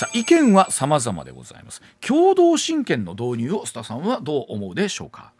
[0.00, 1.82] さあ意見は様々でございます。
[2.00, 5.34] 共同親権の導入を須田さんはどう思うでしょうか？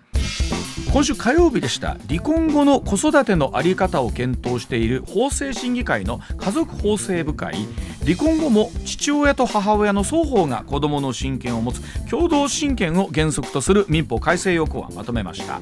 [0.92, 1.97] 今週火曜日でした。
[2.10, 7.54] 離婚後の子育ての在り方を検討している法制審議会の家族法制部会。
[8.05, 15.61] 離婚後も父親と母親の双方が子どもの親権を持つ共同親権を原則とする民法改正要項案をまとめました。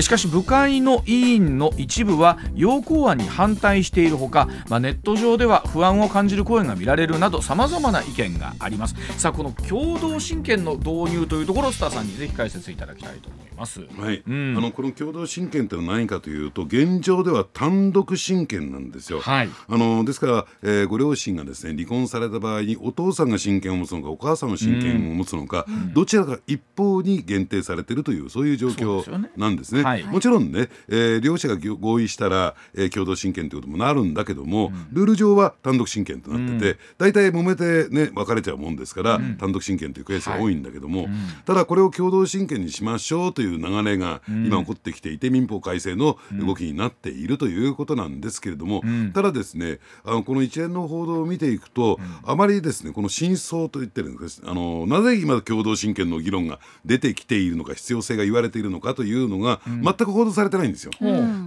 [0.00, 8.94] しかし部会の委員の一部は要項案に反対しているほか、まあ、ネット上では不安を感じる声が見られるなどさまざまな意見があります。
[9.18, 13.80] さあこの共同親権の導入というところスターさんにぜひ解説いただきたいと思います。
[13.98, 29.04] はい、うん、あのこの共同親権というのは何かというと現状では単独親権なんですよ、はい、あのですから、えー、ご両親がですね離婚された場合にお父さんが親権を持つのかお母さんの親権を持つのか、うん、どちらか一方に限定されているというそういう状況
[29.36, 29.66] なんですね。
[29.66, 29.82] すね。
[29.82, 41.10] はい、もちろんね、えー、両者が合意したら、えー、共同親権ということもなるんだけども、うん、ルール上は単独親権となってて、大体、揉めてね別れちゃうもんですから、単独親権というケースが多いんだけども、はい、
[41.44, 54.42] ただこれを共同親権にしましょうという流れが今起こってきていて、民法改正の動きになっているということなんですけれども、ただですねあのこの一連の報道を見ていくと、あまりですねこの真相と言ってるんです。
[54.44, 60.92] あのなぜ今共同親権の議論が出てきているのか必要性が言われているのかというのが全く報道されてないんですよ。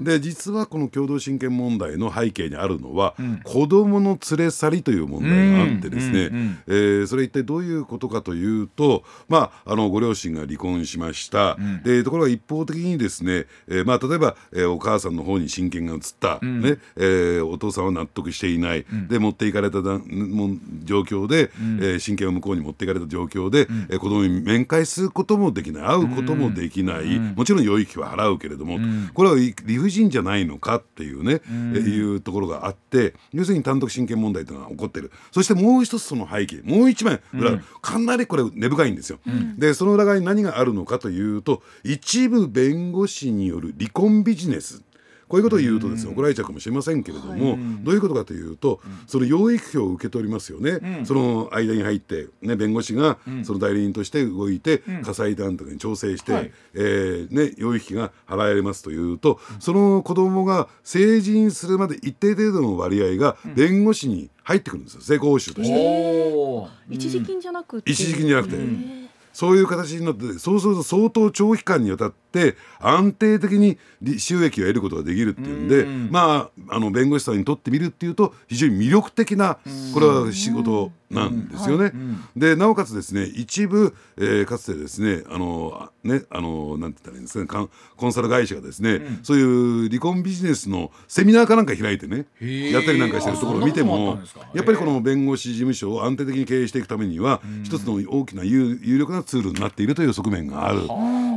[0.01, 6.29] で実はこの共同親権問題の背景にあるのは、うん、子どもの連れ去りという問題があってですね、
[6.67, 16.77] えー、それ一体どういうことかというと、まあ、あのご両親が離婚しました、うん、でところが一方的にですね、えーまあ、例えば、えー、お母さんの方に親権が移った、うん、ね。
[16.95, 39.19] えー、お父さんは納得していない、うん、で持っていかれただも状況で、うん、えー、親権を向こうに持っていかれた状況で、うん、えー、子供に面会することもできない会うこともできない、うん、もちろん養育費は払うけれども、うん、これは理不尽じゃないのかっていうね、うん、え、いうところがあって要するに単独親権問題というのが起こってるそしてもう一つその背景もう一枚裏、かなりこれ根深いんですよ。
[39.57, 44.83] でその裏側に何があるのかというと一部弁護士による離婚ビジネス
[45.29, 56.41] こういうことを言うとですね怒られちゃうかもしれませんけれども、どういうことかというと、その養育費を受け取りますよね、その間に入って、ね、弁護士がその代理人として動いて、火災団とかに調整して、は
[56.73, 65.01] えー、ね、養育費が払えますというと、その子供が成人するまで一定程度の割合が弁護士に入ってくるんですよ。
[65.01, 66.69] 成功報酬として。
[66.89, 67.91] 一時金じゃなくて。
[67.91, 68.98] 一時金じゃなくて。
[69.33, 73.77] そういう形になってそうすると相当長期間にわたって安定的に
[74.19, 79.59] 収益を得ることができるっていうんでまああの弁護士さんにとってみるっていうと非常に魅力的な
[79.93, 81.91] これは仕事なんですよね。
[82.35, 87.67] でなおかつですね一部、えー、かつてですねあのねあのなんて言ったらいいんですか
[87.97, 94.19] コンサル会社がですね、うん、そういう離婚ビジネスのセミナーかなんか開いてねやったりなんかしてるところを見ても
[94.53, 100.81] やっぱりこの弁護士事務所を安定的に経営していくためには一つの大きな有有力なツールになっているという側面がある。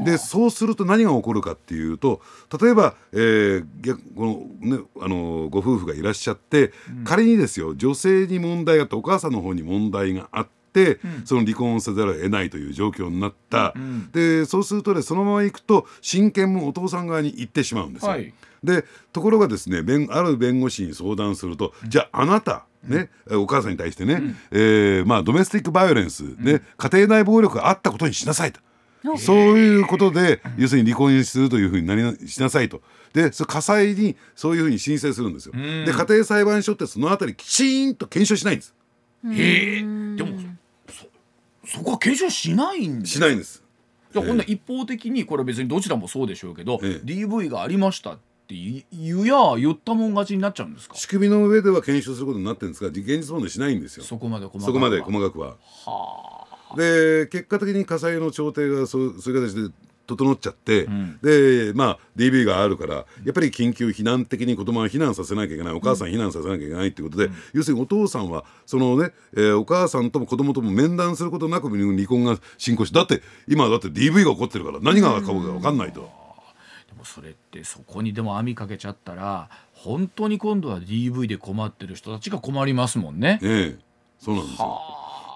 [0.05, 2.21] でそうすると何が起こるかっていうと
[2.61, 10.53] 例えば、えー、このねあのご夫婦がいらっしゃって、うん、仮にですよ女性に問題があってお母さんの方に問題があって。
[11.27, 18.13] その離婚をせざるを得ないという状況になった、うん、でそうするとねそのまま行くと親権もお父さん側に行ってしまうんですよ。
[18.13, 18.33] はい、
[18.65, 28.61] でところがですね弁ある弁護士に相談すると、うん、じゃああなたね、お母さんに対してね、うん、えー、まあ、ドメスティックバイオレンス、ね、家庭内暴力があったことにしなさいと。
[29.19, 32.83] そういうことで、要するに離婚するというふうになりしなさいと。
[33.13, 35.55] で、そ火災にそういうふうに申請するんですよ。
[35.55, 38.75] で、家庭裁判所ってそのあたりきちんと検証しないんです。
[39.33, 39.81] へえ。
[39.81, 39.85] で
[40.23, 40.39] も
[40.89, 41.07] そ、
[41.79, 43.63] そこは検証しないんしないんです。
[44.13, 50.95] じゃあ、ほんな一方的にこれ別にどちらもそうでしょうけど、ええ、DV がありましたって言や言ったもん勝ちになっちゃうんですか？
[50.95, 54.05] 仕組みの上では検証することになってるんですが現実問題しないんですよ。
[54.05, 55.49] そこまで細かくそこまで細かくは。
[55.87, 56.77] はあ。
[56.77, 59.75] で結果的に火災の調停がそうそういう形で
[60.05, 65.75] 整っちゃって、うん、でまあ DV があるからやっぱり緊急避難的に子供は避難させなきゃいけない。
[65.75, 76.01] お母さん避難させなきゃいけないっていうことで、うん、要するにお父さんはそのね、えー、お母さんとも子供とも面談することなく離婚が進行しだって今だって DV が起こってるから何が起こるか分かんないと。
[76.01, 76.09] で
[77.03, 83.41] もそれってそこにでも網かけちゃったら本当に今度は DV で困ってる人たちが困りますもんね。
[83.43, 83.79] ええ
[84.19, 84.81] そうなんですよ。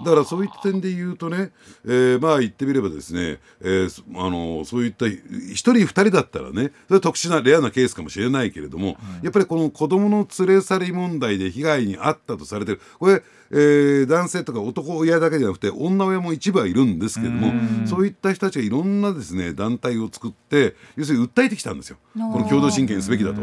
[0.04, 1.52] だからそういった点で言うとね、
[1.86, 17.52] えー、まあ言ってみればですね、えー、あのそういった1人2人だったらねそれは特殊なレアなケースかもしれないけれども、うん、やっぱりこの子どもの連れ去り問題で被害に遭ったとされてるこれえー、男性とか男親だけじゃなくて女親も一部はいるんですけども
[17.86, 21.98] そういった人たちがいろんなですね団体を作って要するに訴えてきたんですよ。
[22.14, 23.40] この共同親権すべきだと。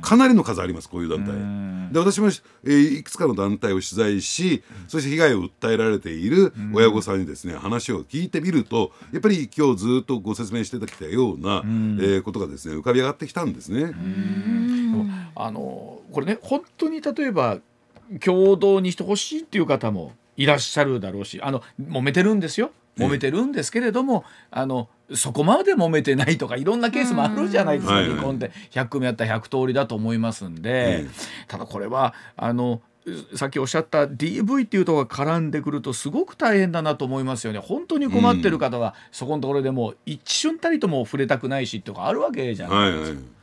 [0.00, 1.92] かなりの数ありますこういう団体。
[1.92, 2.28] で私も、
[2.64, 13.94] えー、いくつかの団体を取材しそして被害を訴えられている親御さんにですね、話を聞いてみるとやっぱり今日ずっとご説明してきたような、えー、ことがですね浮かび上がってきたんですね。
[15.36, 17.58] あのこれね本当に例えば
[18.24, 22.70] 共同にしてほしいっていう方もいらっしゃるだろうしあの揉めてるんですよ。
[22.96, 28.52] 揉めてるんですけれども、あのそこまで揉めてないとかいろんなケースもあるじゃないですか、離婚って。
[28.70, 31.06] 100組あったら100通りだと思いますんで、
[31.48, 32.80] ただこれはあの
[33.34, 37.58] さっきおっしゃった DV っていうところが絡んでくるとすごく大変だなと思いますよね。
[37.58, 43.08] 本当に困ってる方がそこのところでも一瞬たりとも触れたくないしっていうかあるわけじゃないですか。
[43.08, 43.33] はいはい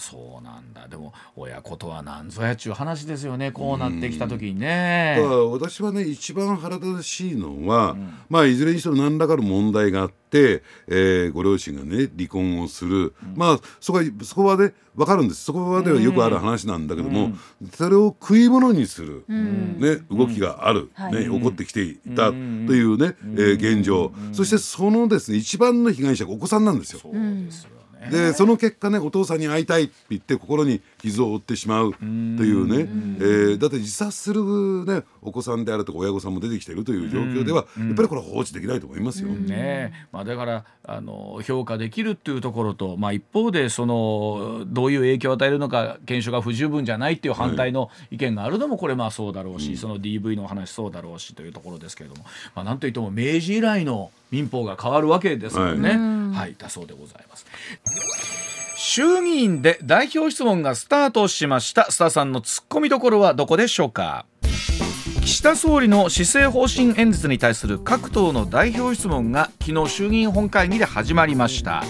[0.00, 0.88] そうなんだ。
[0.88, 3.52] でも親子とは何ぞやっちゅう話ですよね。
[3.52, 5.16] こうなってきた時にね。
[5.20, 15.44] だから私はね一番腹立たしいのは、うん、まあいずれにしても何らかの問題があって、えー、ご両親がね離婚をする、うん、まあそこはそこはね分かるんです。
[15.44, 27.00] そこまではよくある話なんだけども、うん、それを食い物にする、ね、動きがある、ね起こってきていたというね、えー、現状、そしてそのですね一番の被害者がお子さんなんですよ。
[27.00, 32.88] そうですよでその結果ねお父さんに会いたいって言って心に傷を負ってしまうというね、
[33.18, 39.28] えー、だって自殺する、ね、お子さんであるとか親御さんも出てきているという状況ではやっぱりこれは放置できないと思いますよ。
[39.28, 39.92] ね。
[40.12, 52.24] まあ、だからあの評価できるっていうところと、まあ、一方でそのどういう影響を与えるのか検証が不十分じゃないっていう反対の意見があるのもこれまあそうだろうし、はい、その DV の話そうだろうしというところですけれども、
[52.54, 55.90] まあ、なんといっても明治以来の民法が変わるわけですもんね。
[55.90, 58.49] はい、はい、だそうでございます。
[58.92, 61.86] 衆議院で代表質問がスタートしました。
[61.90, 64.26] 須田さんのツッコミどころはどこでしょうか？
[65.20, 71.84] 岸田総理の施政方針演説に対する各党の代表質問が昨日衆議院本会議で始まりました。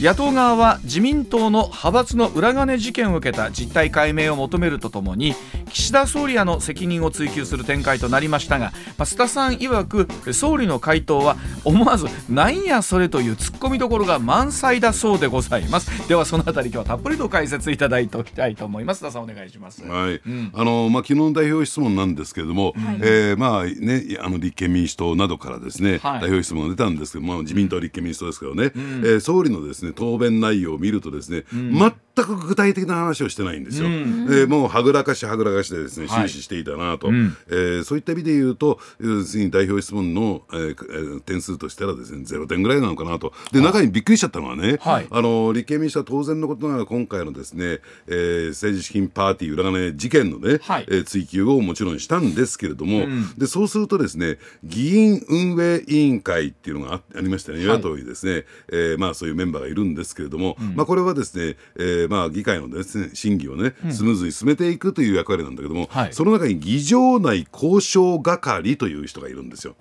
[0.00, 5.34] 野党側は自民党の派閥の裏金事件を受けた実態解明を求めるとともに
[5.72, 8.66] 岸田総理らの責任を追及する展開となりましたが、
[8.96, 16.08] まあ、須田さん曰く総理の回答は思わず「なんやそれ」というツッコミどころが満載だそうでございます。
[16.08, 19.82] ではそのあたり今日はたっぷりと解説いただいておきたいと思います須田さんお願いします。
[19.84, 31.92] はい、うん、あのまあ昨日の代表質問なんですけれども、はい、えー、まあねあの立憲民主党などからですね、はい、代表質問が出たんですけど、まあ自民党立憲民主党ですけどね、うん、えー、総理のですね答弁内容を見るとですね、うん、全
[32.24, 33.86] く具体的な話をしてないんですよ。
[33.86, 33.94] うん、
[34.30, 37.16] えー、もうはぐらかしはぐらかしでですね終始していたなと、はい、
[37.48, 43.32] えー、そういった意味で言うと要するに代表質問の、えー、点数としたらですねゼロ点ぐらいなのかなと。
[43.52, 57.58] で中にびっくりしちゃったのはね、はい、あの立憲民主党は当然のことながら今回のですね、えー、政治資金パーティー裏金事件のね、はい、えー、追及をもちろんしたんですけれども、うん、でそうするとですね議員運営委員会っていうのがありましてね。
[57.58, 69.76] 与野党にですね、はい、えー、まあ、そういうメンバーがいるんですけれども、うん、まあ、これはですね、えーまあ、議会のですね審議をねスムーズに進めていくという役割なんだけども、その中に議場内交渉係という人がいるんですよ。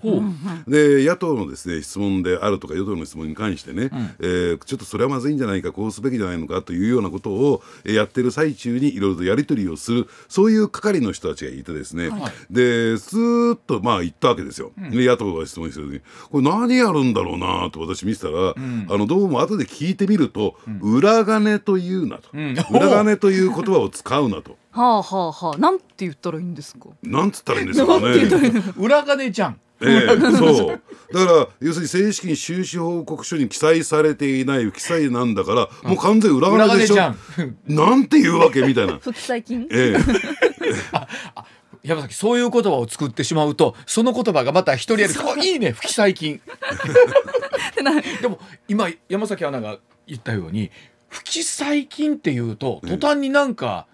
[0.68, 3.90] で野党のですね質問であるとか与党の質問に関してね、うん、
[4.20, 14.72] えー、ちょっとそれはまずいんじゃないかこうすべきじゃないのかというようなことをやってる最中にいろいろとやり取りをするそういう係の人たちがいてですね、はい、でスーッとまあ言ったわけですよ。
[14.78, 22.30] うん、で野党が質問してる時にこれ何やるんだろうなと私見てたら、うん、あのどうも後で聞いてみると、裏金というなと、
[22.72, 24.58] 裏金という言葉を使うなと。
[24.72, 26.90] はあはあはあ、なんて言ったらいいんですか？
[27.04, 28.64] なんつったらいいんですかね。
[28.78, 29.60] 裏金ちゃん。
[29.80, 30.82] えー、そう。
[31.14, 37.14] だから要するに正式に収支報告書に記載されていない不記載なんだから、もう完全裏金でしょ？
[37.68, 38.98] なんていうわけみたいな。
[39.00, 39.68] 不記載金？
[39.72, 39.98] ええ。
[41.84, 45.14] 山崎そういう言葉を作ってしまうとその言葉がまた一人やる。
[45.46, 45.72] いいね。
[45.72, 46.42] 不記載金
[48.22, 50.72] でも今山崎アナが言ったように
[51.10, 53.88] 不記載金っていうと途端になんか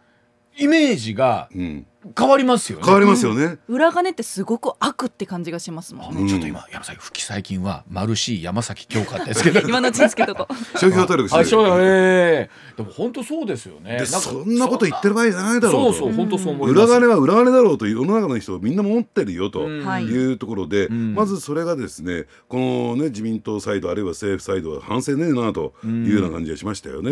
[0.58, 2.86] イメージが、うん変わりますよね。
[2.86, 9.62] 変わりますよね、裏金ってすごく悪って感じがしますもん、ちょっと今山崎不記最近はマルシー山崎京香ですけど。
[9.68, 10.36] 今のうちにつけと。
[10.36, 11.46] こ商標登録してる。
[11.46, 14.04] そうよねでも本当そうですよね。
[14.06, 20.34] そんなこと言ってる場合じゃないだろうそうそう本当そう思い裏金は裏金だろうと世の中の人みんな持ってるよとい。
[20.34, 27.12] うところで、まずそれがですねこのね自民党サイドあるいは政府サイドは反省ねえなというような感じがしましたよね、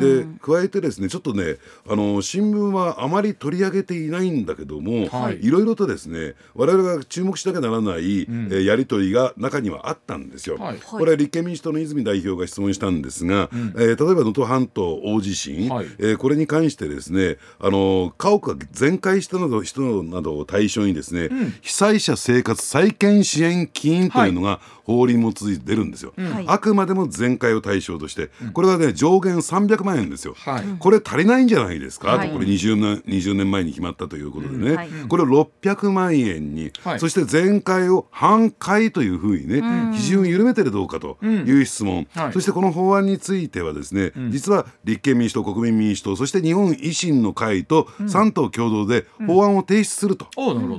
[0.00, 1.56] で加えてですねちょっとね
[1.88, 5.08] あの新聞はあまり取り上げていないんだけども
[5.40, 5.50] い。
[5.52, 10.56] ろいろとですね我々が注目しなきゃならない、うん、えー、やり取りが中にはあったんですよ。
[10.56, 26.12] はい、これは立憲民主党の泉代表が質問したんですが、うん、えー、例えば能登半島大地震、はい、えー、これに関してですねあの家屋が全壊したなど人などを対象にですね、うん、被災者生活再建支援金というのが法律も続いて出るんですよ、
[26.46, 39.62] あくまでも全会を対象として、これはね上限300万円ですよ、はい、これ足りないんじゃないですか、はい、これ 20, 年20年前に決まったということでね、はい、これを600万円に、そして全会を半会というふうにね、
[39.96, 50.26] 基準を緩めてるどうかという質問、そしてこの法案についてはですね、実は立憲民主党国民民主党そして日本維新の会と3党共同で法案を提出すると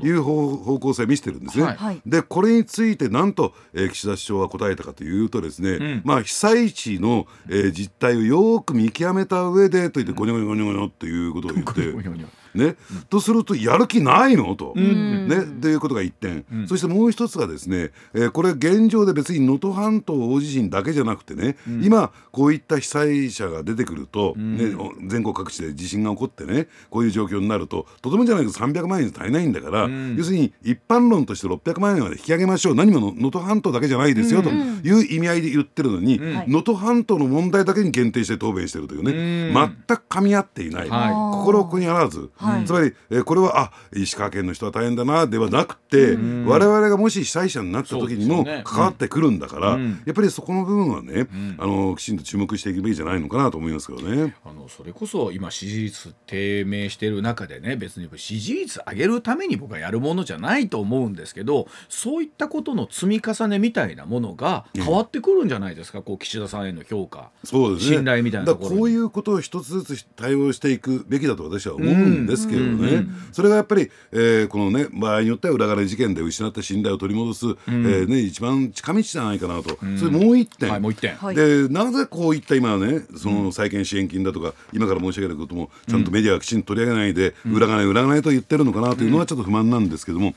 [0.03, 1.77] いう方向性を見せてるんですね。
[2.05, 12.42] でこれについてなんと、えー、岸田首相は答えたかというとですね、うん、まあ、被災地の、えー、実態をよく見極めた上でと言ってゴニョゴニョゴニョゴニョということを言って。
[12.55, 12.75] ね、
[13.09, 24.75] とするとやる気ないのと、ね、ということが一点、そしてもう一つがですね、えー、これ現状で別に能登半島大地震だけじゃなくてね、今こういった被災者が出てくると、ね、
[25.07, 32.75] 全国各地で地震が起こってねこういう状況になるととてもじゃないけど300万円足りないんだから、要するに一般論として600万円まで引き上げましょう。
[32.75, 42.29] 何も能登半島だけじゃないですよ、という意味合いで言ってるのに能登、半島の問題だけに限定して答弁してるというね、全く噛み合っていない、心をここにあらず、
[42.65, 54.35] つまり、えー、これはあ石川県の人は大変だなではなくて、我々がもし被災者になった時にも関わってくるんだから、やっぱりそこの部分はね、あのきちんと注目していくべきじゃないのかなと思いますけどね。
[54.45, 67.29] あのそれこそ今支持率低迷している中でね別に支持率上げるために僕はやるものじゃないと思うんですけどそういったことの積み重ねみたいなものが変わってくるんじゃないですか、こう岸田さんへの評価。
[67.43, 81.17] そうです、ね、信頼みたいなこういうことを一つずつ対応していくべきだと私は思うんですけどね、うん、それがやっぱり、えー、このね場合によっては裏金事件で失った信頼を取り戻す、うん、えー、ね、一番近道じゃないかなと、うん、それもう一点、はい、もう一点。
[81.35, 90.33] でなぜこういった今ねその債権支援金だとか、今から申し上げることもちゃんとメディアがきちんと取り上げないで、裏金裏金と言ってるのかなというのはちょっと不満なんですけども、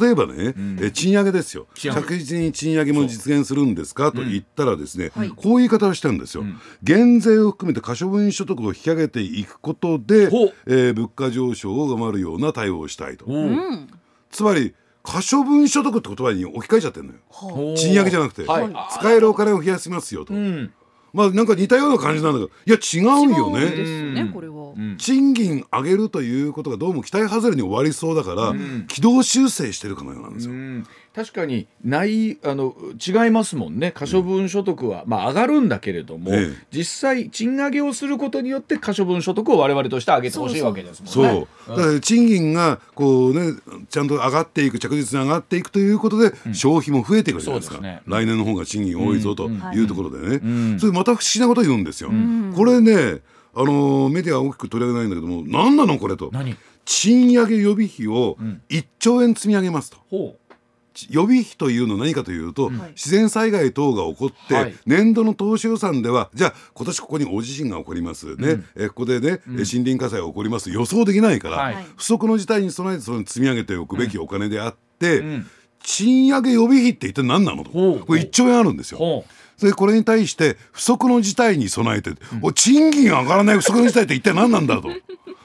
[0.00, 1.66] 例えばね、え賃上げですよ。
[1.74, 6.44] 着実に賃上げも実現するんですかと言ったらですね、こういう言い方をしてるんですよ、
[6.82, 10.24] 減税を含めて可処分所得を引き上げていくことで、
[10.66, 13.26] えー、物価上昇を上回るような対応をしたいと。
[14.30, 17.76] つまり可処分所得って言葉に置き換えちゃってるのよ。
[17.76, 20.34] 賃上げじゃなくて、はい、使えるお金を増やしますよと。
[20.34, 20.72] うん
[21.14, 23.60] まあなんか似たような感じなんだけどいや違うよね。
[23.70, 24.57] ですねこれは、
[24.98, 28.54] 賃金上げるということがどうも期待外れに終わりそうだから、
[28.86, 30.54] 軌道修正してるかのようなんですよ。
[31.14, 33.90] 確かにないあの違いますもんね。
[33.92, 41.46] 可処分所得は、まあ、上がるんだけれども、ええ、実際賃上げをすることによって可処分所得を我々として上げてほしいわけですもんね。
[41.66, 41.76] そう。
[41.76, 43.58] だから賃金がこう、ね、
[43.90, 49.78] ちゃんと上がっていく着実に上がっていくということで、うん、消費も増えていくじゃないですか、ね、来年の方が賃金多いぞとい。
[49.82, 52.10] うところでね、うん、それまた不思議なこと言うんですよ。
[52.54, 53.20] これね
[53.54, 56.30] あのメディアは大きく取り上げないんだけども何なのこれと。
[56.84, 58.38] 賃上げ予備費を
[58.70, 60.36] 1兆円積み上げますと。
[61.10, 68.34] 予備費というのは何かというと、うん、自然災害等が起こって、はい、年度の当初予算ではじゃあ今年ここに大地震が起こります。
[68.36, 70.70] ね、うん、えここでね、うん、森林火災が起こります。
[70.70, 75.22] 予想できないから、はい、不測の事態に備えてその積み上げておくべきお金であって、
[75.82, 77.70] 賃上げ予備費って一体何なのと。
[77.70, 79.24] これ1兆円あるんですよ。
[79.58, 84.88] それこれに対して不測の事態に備えて、うん、賃金上がらない不測の事態って一体何なんだと。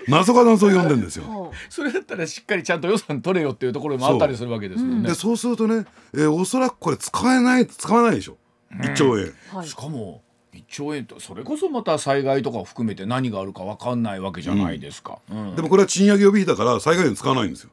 [0.08, 1.51] 謎が謎を呼んでんですよ。
[1.70, 5.08] それだったらしっかりちゃんと予算取れよっていうところもあったりするわけですよね。
[5.08, 8.38] でそうするとね、えー、おそらくこれ使えない使わないでしょ、
[8.72, 9.34] う1兆円。
[9.53, 10.22] はい、しかも
[10.53, 17.70] 1兆円とそれこそまた災害とかを含めて何があるか分かんないわけじゃないですか、うんうん、でもこれは賃上げ予備費だから災害に使わないんですよ。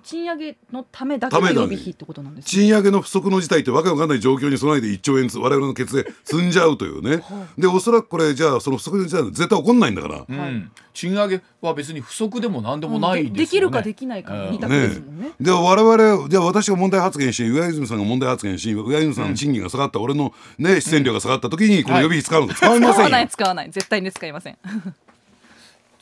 [0.00, 7.22] 賃上げのためだけの予備費ってことなんです、ね、賃上げの不足の事態ってわけわかんない状況に備えて1兆円我々の血税積んじゃうというね。
[7.58, 23.70] でおそらくこれじゃあその不足の事態絶対起こんないんだから、うん、賃上げは別に不足でも何でもないですよね、できるかできないかの二択ですもんね、ね、で我々じゃあ私が問題発言し上泉さんが問題発言し上泉さんの賃金が下がった、うん、俺のね出演料が下がった時にこの予備費使うの、はい、使いません使わない 使わない。
[23.70, 24.58] 絶対に使いません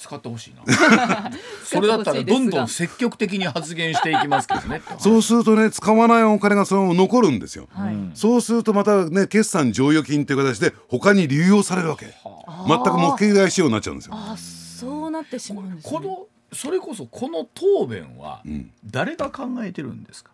[0.05, 1.31] 使ってほしいな。
[1.65, 4.83] それだったらどんどん積極的に発言していきますけどね。
[5.01, 12.15] そうするとね使わないお金がそのまま残るんですよ、はい、そうするとまたね決算剰余金っていう形で他に流用されるわけ。
[12.69, 14.15] 全く目的外仕様になっちゃうんですよ。
[14.15, 18.43] あそうなってしまうんです、ね、このそれこそこの答弁は
[18.85, 20.33] 誰が考えてるんですか、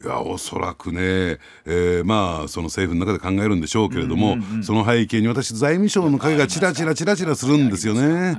[0.00, 1.00] いやおそらくね、
[1.64, 8.36] えー、まあその政府の中で考えるんでしょうけれども、うんうんうん、その背景に私財務省の影がちらちらちらちらするんですよね。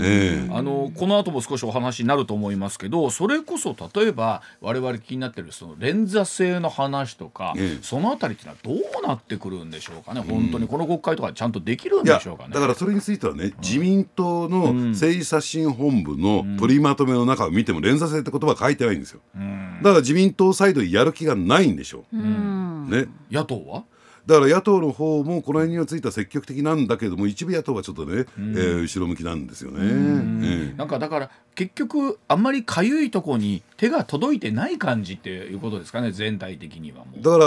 [0.00, 10.22] えー、あのこの後も少しお話になると思いますけどそれこそ例えば我々気になってるその連座制の話とか、えー、そのあたりっていうのはどうなってくるんでしょうかね？
[10.22, 12.54] 本当にこの国会とかちゃんとできるんでしょうかね？
[12.54, 19.20] だからそれについてはね、うん、自民党の政治刷新本部の取りまとめの中を見ても連座制って言葉書いてないんですよ。
[19.36, 22.16] うん、だから自民党サイドやる気がないんでしょう。
[22.16, 22.88] うん。
[22.90, 23.84] ね、野党は？
[24.26, 29.84] だから野党の方もこの辺にはついては積極的なんだけども一部野党はちょっとね、うん、えー、後ろ向きなんですよね。
[29.84, 30.76] ん。
[30.78, 37.22] なんかだから結局あんまりかゆいとこに手が届いてない感じっていうことですかね全体的にはもう。
[37.22, 37.44] だから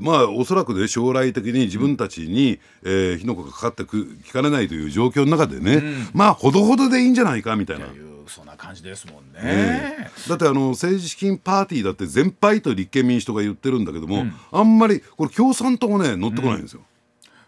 [0.00, 7.86] まあおそらくね将来的に自分たちに、うん、えー、火の粉がかかってくきかねないという状況の中でね、うん、まあほどほどでいいんじゃないかみたいな。
[8.30, 16.82] そんな感じですもんね、えー、だってあの政治資金パーティーだって全敗と立憲民主党が言ってるんだけども、うん、あんまりこれ共産党がね乗ってこないんですよ。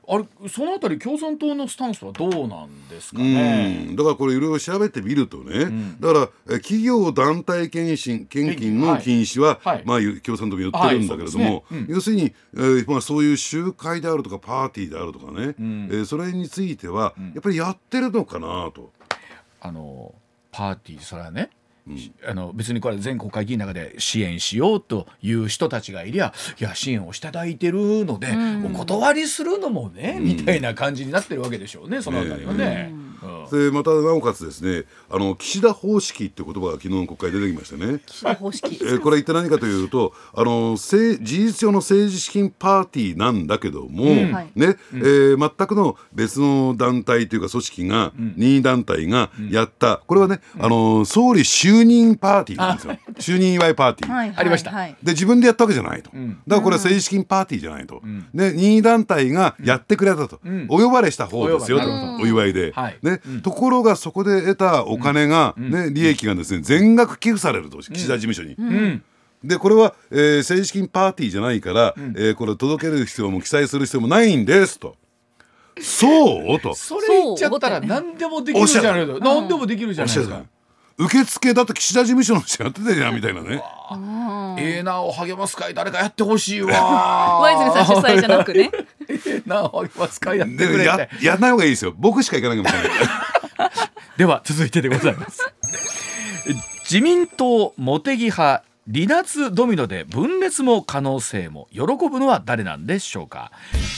[0.08, 3.90] あれそのあたり共産党のスタンスはどうなんですかね？
[3.92, 11.74] だからこれいろいろ調べてみるとね、うん、だから企業団体献金献金の禁止は、はい、まあ、共産党も言ってるんだけれども、はい。
[11.76, 11.86] ね。
[11.88, 18.90] うん、要するに、えーまあ、そういう集会であるとかパーティーであるとかね、うん、えー、それについてはやっぱりやってるのかなと。
[19.60, 20.12] あの
[20.52, 21.50] パーティーそれはね。
[21.86, 32.92] うん、あの別にこれ全国会議員の中で支援しようという人たちがいりゃいや支援をしていただいてるので、うん、お断りするのもね、うん、みたいな感じになってるわけでしょうねそのあたりはね。
[33.52, 38.00] でまたなおかつですねあの岸田方式って言葉が昨日の国会出てきましたね。
[38.04, 38.80] 岸田方式。
[38.84, 52.99] えこれ一体何かというとあの事実上の政治資金パーティーなんだけども、うん、ね、うん、えー、全くの別の団体というか組織が、うん、任意団体がやった、これはね、あの総理就任パーティーなんですよ。
[53.19, 54.71] 就任祝いパーティー、はい、ありました。
[54.71, 56.11] で自分でやったわけじゃないと。
[56.11, 58.02] だからこれは政治資金パーティーじゃないと。
[58.35, 61.87] で任意団体がやってくれたと、お呼ばれした方ですよと
[62.17, 62.75] お祝いで。
[63.02, 68.57] ね、ところがそこで得たお金が、ね利益がですね全額寄付されると岸田事務所に。
[69.45, 74.97] でこれは、えー、政治資金パーティーじゃないから、うん、えー、これ届ける必要も記載する必要もないんですと。
[75.81, 76.75] そうと。
[76.75, 80.43] それ言っちゃったら何でもできるじゃな何でもできるじゃないですか
[80.99, 83.62] 受付だと岸田事務所の人やってたじゃんみたいなね。
[84.58, 87.40] ええなお励ます会誰かやってほしいわ。
[87.40, 88.70] ワイズさん主催じゃなくね。
[89.08, 91.94] ええなお励ます会やってくれややんない方がいいですよ。
[91.96, 92.94] 僕しか行かなきゃいけな
[93.68, 93.70] い
[94.18, 95.40] では続いてでございます。
[96.84, 103.50] 自民党茂木派離脱ドミノで分裂も可能性も喜ぶのは誰なんでしょうか？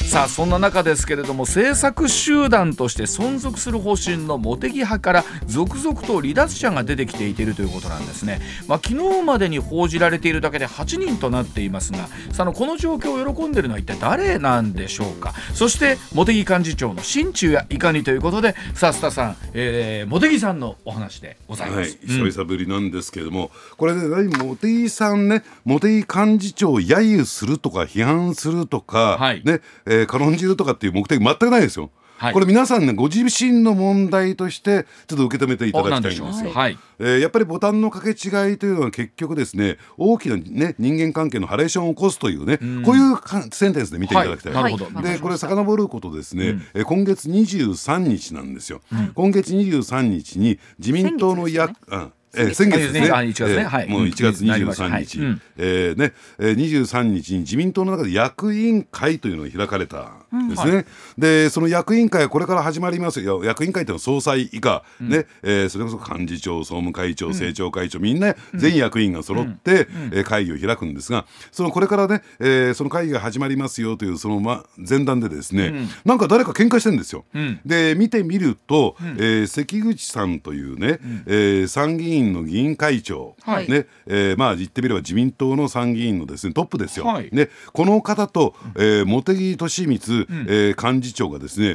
[0.08, 15.34] さあそんな中ですけれども政策集団として存続する方針の茂木派から続々と離脱者が出てきていているということなんですね、まあ、昨日までに報じられているだけで8人となっていますがそのこの状況を喜んでいるのは一体誰なんでしょうか？
[15.54, 31.90] そして茂木幹事長の心中やいかにということでさあ須田さん、えー、茂木さんのお話でございます、はい、久々ぶりなんですけれども、これで何茂木井さんね茂木幹事長を揶揄するとか批判するとか、はい、ねえー、軽んじるとかっていう目的全くないですよ。
[32.16, 36.50] はい、これ皆さんねご自身の問題としてちょっと受け止めていただきたいんですよ。
[36.52, 43.16] はい、えー、やっぱりボタンの掛け違いというのは結局ですね大きな、ね、人間関係のハレーションを起こすというね、うこういう
[43.52, 44.52] センテンスで見ていただきたい。
[44.52, 48.80] はい、でこれ遡ることですね、うん、え今月23日なんですよ。
[48.92, 60.76] うん、今月23日に自民党の役、ね、えー、先月ですね、1月ね、はい、もう1月23日、はい、えー、ね、えー、23日に自民党の中で役員会というのが開かれたんですね、うん。
[60.76, 60.86] はい、
[61.18, 63.44] でその役員会はこれから始まりますよ。
[63.44, 65.26] 役員会というのは総裁以下、うん、ね。
[65.42, 77.24] えー、それこそ幹事長総務会長、政調会長みんな全役員が揃って、うん、えー、会議を開くんですがそのこれからね、えー、その会議が始まりますよというその、ま、前段でですね、うん、なんか誰か喧嘩してるんですよ。
[77.64, 87.06] で見てみると、うん、えー、関口さんというね、うん、えー、参議院院の議員会長、はい、ねえー、まあ言ってみれば自民党の参議院のですねトップですよ。
[87.06, 91.74] はい、ねこの方と、えー、茂木敏光、うん、えー、幹事長がですね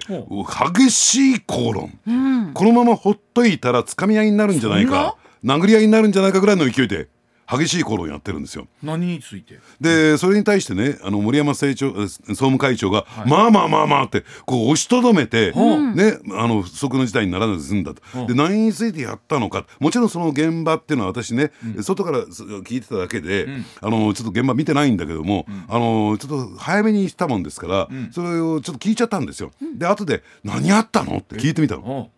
[0.75, 5.15] 激しい口論、うん、このままほっといたらつかみ合いになるんじゃないか。
[5.43, 7.07] 殴り合いになるんじゃないかぐらいの勢いで。
[7.49, 8.67] 激しい口論やってるんですよ。
[8.83, 9.59] 何について？
[9.81, 18.27] でそれに対してねあの森山政調総務会長が、はい、まあまあまあまあってこう押しとどめて、ね、あの不測の事態にならず済んだと。
[18.27, 29.51] で何についてやったのかもちろんその現場っていうのは私ね、うん、外から聞いてただけで、うん、あのちょっと現場見てないんだけども、うん、あのちょっと早めにしたもんですから、それをちょっと聞いちゃったんですよ。
[29.75, 32.11] で後で「何やったの?」って聞いてみたの。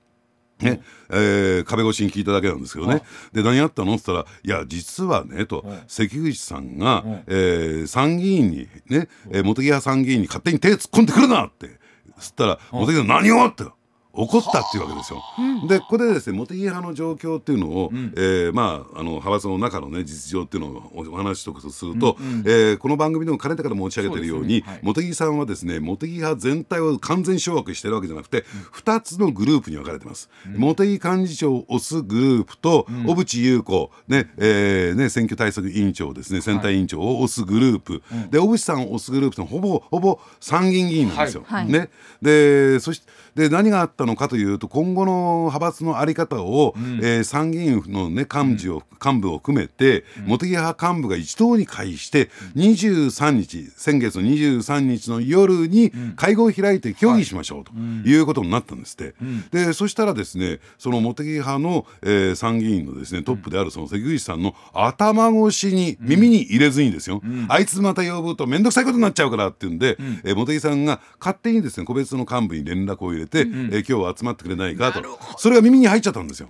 [0.63, 3.01] ねえー、壁越しに聞いただけなんですけどね。
[3.33, 3.95] で何やったの？
[3.95, 11.79] って言ったら「いや実はね」と関口さんが、えー、参議院にね、えー、茂木派参議院に勝手に手突っ込んでくるなって
[12.17, 13.65] そしたら茂木さん「何を?」って
[14.13, 15.23] 「起こったっていうわけですよ。
[15.67, 28.43] でここでですね茂木派の状況っていうのを、うん、えー、まああの派閥の中のね実情っていうのをお話しとくとすると、うんうん、えー、この番組でもかねてから申し上げているように、ねはい、茂木さんはですね茂木派全体を完全掌握してるわけじゃなくて、うん、
[28.79, 30.29] 2つのグループに分かれてます。
[30.45, 41.43] うん、茂木幹事長を推すグループと、うん、小渕優子ねえー、ね選挙対策委員長ですね選対委員長を推すグループ、はい、で小渕さんを推すグループとほぼほぼ参議院議員なんですよ。
[41.47, 41.89] はい、ね。
[42.21, 59.15] でそしてで何があったのかというと今後の派閥の在り方を、うん、えー、参議院の、ね、幹事を、幹部を含めて、うん、茂木派幹部が一堂に会して、23日先月の23日の夜に会合を開いて協議しましょうということになったんですって、
[59.51, 75.01] でそしたらですねその茂木派の、えー、参議院のですねトップであるその関口さんの頭越しに耳に入れずにですよ、あいつまた呼ぶと面倒くさいことになっちゃうからっていうんで、うん、えー、茂木さんが勝手にですね個別の幹部に連絡を入れて、うん、えー、今日は集まってくれないかと。
[75.37, 76.49] それが耳に入っちゃったんですよ。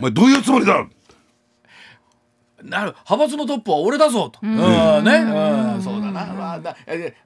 [0.00, 0.86] お前どういうつもりだ？
[2.64, 6.74] なる派閥のトップは俺だぞと、うん、ね、うん、そうだな、まあ、だ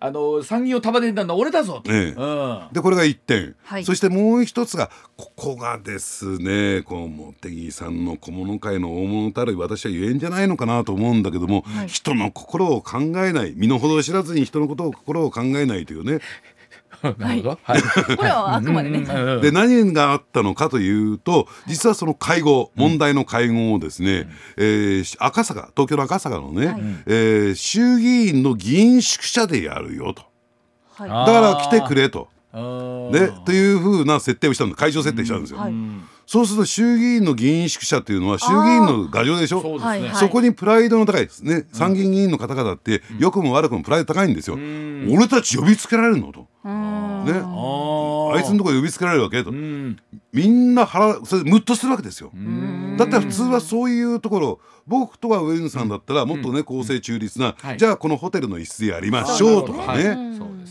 [0.01, 13.53] あの参議院を束ねたのは俺だぞと、ええ、うん、でこれが一点、はい、そしてもう一つがここがですねこう茂木さんの小物界の大物たる私は言えんじゃないのかなと思うんだけども、はい、人の心を考えない。
[13.55, 16.19] 身の程知らずに人のことを心を考えないというね
[17.19, 17.83] なるほど、はい、
[18.17, 19.01] これはあくまでね。
[19.41, 30.23] で何があったのかというと実はその会合問題の会合をですね、うん、えー、赤坂東京の赤坂のね、はい、えー、衆議院の議員宿舎でやるよと、
[30.95, 32.29] はい、だから来てくれと。
[32.51, 35.61] ね、というふうな設定をしたんです会場設定したんですよ。
[35.61, 39.63] うんそうすると衆議院の議員宿舎っていうのは衆議院の牙城でしょ？
[39.63, 41.65] そね、そこにプライドの高いですね。
[41.73, 44.57] 参議院議員の方々って良くも悪くもプライド高いんですよ。
[45.11, 46.31] 俺たち呼びつけられるの？
[46.31, 46.41] と。
[46.41, 49.43] ね、あいつのところ呼びつけられるわけ？
[49.43, 49.97] と、み
[50.49, 52.31] んな腹それムッとするわけですよ。
[52.99, 60.05] だったら普通はそういうところ僕とは上野さんだったらもっとね公正中立な、じゃあこのホテルの一室でやりましょうとかね、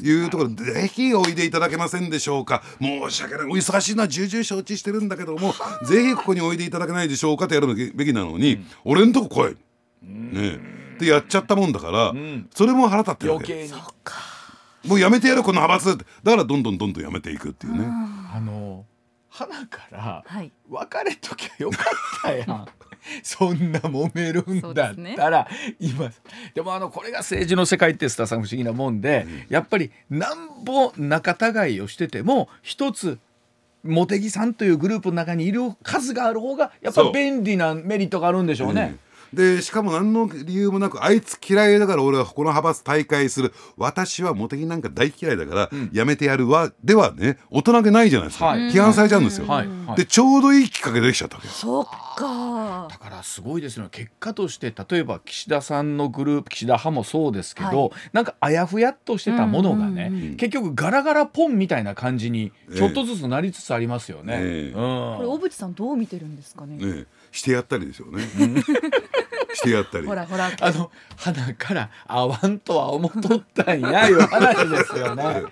[0.02, 0.26] い。
[0.26, 2.63] うところぜひおいでいただけませんでしょうか。
[2.82, 3.46] 申し訳ない。
[3.46, 5.54] お忙しいのは重々承知してるんだけども
[5.88, 9.56] ぜひここにおいでいただけないでしょうかとやるべきなのに、俺んとこ来い、
[10.04, 10.60] ね。
[10.96, 12.13] ってやっちゃったもんだから、
[12.54, 13.70] それも腹立ってるわけ。
[14.86, 17.86] もうやめてやるこの派閥だからどんどんどんどんやめていくっていうね。
[17.86, 18.86] あの
[19.38, 20.23] 花から
[20.67, 22.65] 別れときゃよかったやん。
[23.23, 26.12] そんな揉めるんだったら、ね、今
[26.56, 33.19] でもあのこれが政治の世界ってスタさん不思議なもんで、うん、やっぱりなんぼ仲違いをしてても一つ
[33.84, 38.97] 茂木さんというグループの中にいる数がある方がやっぱ便利なメリットがあるんでしょうね。
[39.34, 43.54] でしかも何の理由もなくあいつ嫌いだから俺はこの派閥大会する。
[43.78, 46.72] 私は茂木なんか大嫌いだから、やめてやるわ。
[46.84, 49.68] ではね大人げないじゃないですか、はい、批判されちゃうんですよ、はい。
[49.86, 51.48] はい、でちょうどいいきっかけできちゃったわけ。
[51.48, 51.86] そっ
[52.17, 52.88] か。
[52.89, 53.88] だからすごいですね。
[53.91, 66.77] 結果として例えば岸田さんのグループ岸田派もそうですけど、なんかあやふやっとしてたものがね、結局ガラガラポンみたいな感じにちょっとずつなりつつありますよね、えーうん、これ小渕さんどう見てるんですかね？
[66.77, 68.23] ねしてやったりですよね。
[69.53, 70.08] してやったり。
[70.08, 70.51] ほらほら。
[70.60, 75.43] あの花から会わんとは思っとったんやいう話ですよね。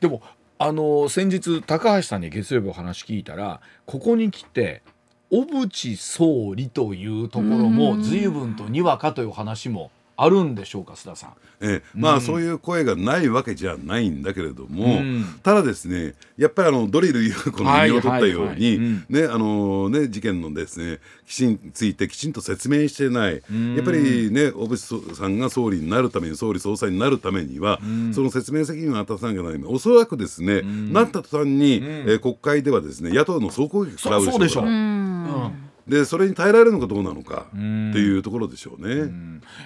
[0.00, 0.22] でも
[0.58, 4.82] あの先日高橋さんに月曜日お話聞いたらここに来て
[5.30, 11.30] 小渕総理というところも随分とにわかという話もあるんでしょうか須田さん。
[11.60, 27.80] えまあ、うん、そういう声がないわけじゃないんだけれども、うん、ただですねやっぱりあのドリル優子の身を取ったようにねあのね事件のですねきちんついてきちんと説明してない、うん、やっぱりね小渕さんが総理になるために総理総裁になるためには、
[28.12, 29.68] その説明責任を果たさなきゃならない。
[29.68, 35.67] おそらくですね、なった途端に、えー、国会ではですね野党の総攻撃食らうでしょう。
[35.88, 38.94] でそれに耐えられるのかどうなのかっていうところでしょうね。
[38.94, 39.06] う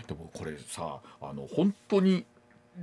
[0.06, 2.24] でもこれさあの本当に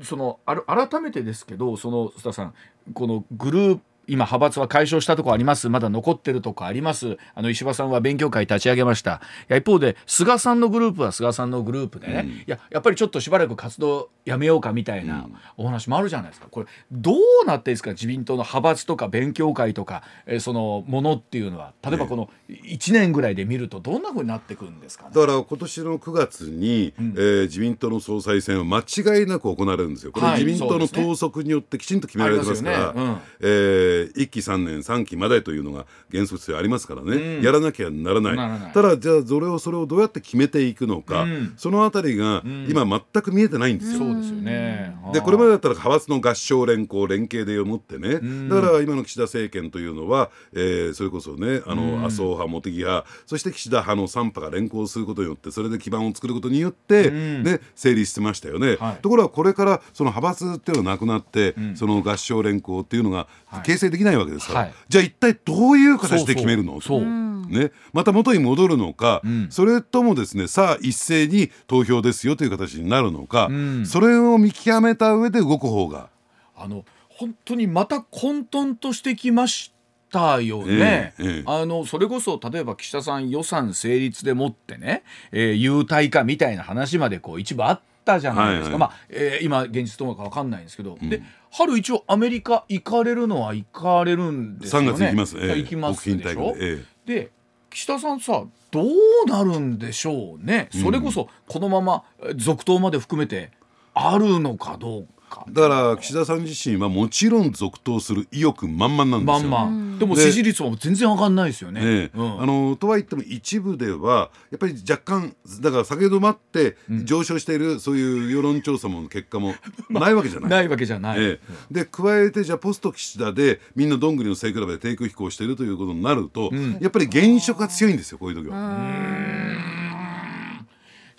[0.04, 2.54] そのある改めてですけどその須田さん
[2.94, 5.70] このグループ今派閥は解消したとこあります。
[5.70, 7.18] まだ残ってるとこあります。
[7.36, 9.22] あの石破さんは勉強会立ち上げました。
[9.50, 16.48] いや一方で菅さんのグループは菅さんのグループでね、うん、いややっぱりちょっとしばらく活動やめようかみたいなお話もあるじゃないですか。
[16.50, 17.92] これどうなっていいですか？
[17.92, 21.74] 自民党の派閥とか勉強会とか、えー、そのものっていうのは。
[21.84, 30.12] 例えばこの1年ぐらいで見るとどんなふうになってくるんですか、ね、だから今年の9月に、うん、えー、自民党の総裁選は間違いなく行われるんですよ。
[30.12, 33.02] これ自民党の党則によってきちんと決められてますから、はいね。
[33.04, 38.74] うん、えーー、1期3年3期までというのが原則性ありますからね、うん、やらなきゃならない。
[38.74, 44.00] ただじゃあそれをそれをどうやって決めていくのか、うん、そのあたりが今全く見えてないんですよ。
[44.00, 44.96] そうですよね。
[45.14, 63.28] でこれまでだったら派閥の合唱連行連携で思ってね、だから今の岸田政権というのは、えー、それこそねあの麻生派茂木派そして岸田派の3派が連行することによってそれで基盤を作ることによって、ね、成立してましたよね、はい、ところがこれからその派閥っていうのがなくなって、その合唱連行っていうのが
[63.64, 66.82] 形成できないわけですから、はい、じゃあ一体どういう形で決めるの？
[66.82, 67.06] そう
[67.50, 76.10] ね、また元に戻るのか、うん、それともですねさあ一斉に投票ですよという形になるのか、うん、それを見極めた上で動く方が。
[76.56, 79.74] あの本当にまた混沌としてきまし
[80.12, 94.90] たよね、えーえー、あのそれこそ例えば岸田さん予算成立でもってね、えー、優待化みたいな話までこう一部あったじゃないですか、はいはい、まあえー、今現実どうか分かんないんですけど、うん、で春一応アメリカ行かれるのは行かれるんですよね。
[94.90, 97.32] 3月行きます、えー、行きますでしょ、えー、で
[97.70, 98.86] 岸田さんさどう
[99.28, 102.04] なるんでしょうね、それこそこのまま
[102.36, 103.52] 続投まで含めて
[103.94, 105.19] あるのかどうか。
[105.50, 109.50] だから岸田さん自身はもちろん続投する意欲満々なんですよ。
[109.50, 111.82] まんまでも支持率も全然上がんないですよね。
[111.82, 119.56] ねうん、あのとはいっても一部ではやっぱり若干だから先ほど待って上昇している、そういう世論調査も結果も
[119.90, 120.50] ないわけじゃない。
[120.50, 121.20] ないわけじゃない。
[121.20, 121.40] え
[121.72, 129.79] え、で加えてじゃあポスト岸田でみんなどんぐりの背比べで低空飛行しているということになると、うん、やっぱり現職が強いんですよこういう時は。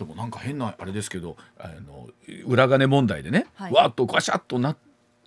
[0.01, 2.09] でもなんか変なあれですけどあの
[2.47, 4.77] 裏金問題でね、はい、わっとガシャッとなっ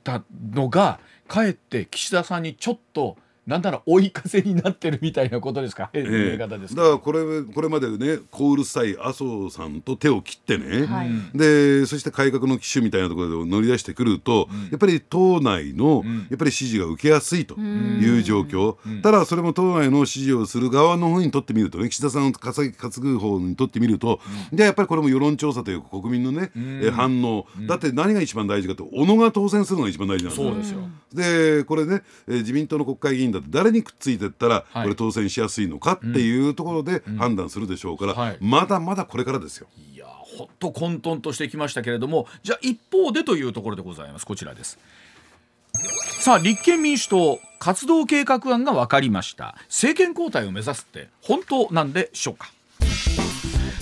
[0.04, 6.38] たのがかえって岸田さんにちょっとなんなら追い風になってるみたいなことですか、ええ。
[6.38, 22.54] だからこれこれまでねこうるさい麻生さんと手を切ってね、はい、でそして改革の機種みたいなところで乗り出してくると、うん、やっぱり党内の、うん、やっぱり支持が受けやすいという状況、うん、ただそれも党内の支持をする側の方にとってみるとね岸田さんを担
[23.02, 24.20] ぐ方にとってみると、
[24.54, 30.80] じゃあやっぱりこれも世論調査というか国民のね、え反応、だって何が一番大事かと小野が当選するのが一番大事なんですよ。
[31.14, 39.68] でこれね、え自民党の国会議員だって誰にくっついてったら、これ当選しやすいのかっていうところで判断するでしょうから、まだまだこれからですよ。
[39.94, 44.26] いやほっと混沌としてきましたけれどもじゃあ一方でというところでございます。
[44.26, 44.80] こちらです。
[46.20, 49.56] さあ立憲民主党活動計画案が分かりました。
[49.68, 52.52] 政権交代を目指すって本当なんでしょうか？